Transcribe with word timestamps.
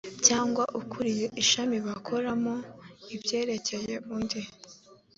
cyangwa 0.27 0.63
ukuriye 0.79 1.25
ishami 1.41 1.77
bakoramo 1.87 2.53
ibyerekeye 3.15 3.93
undi 4.15 4.41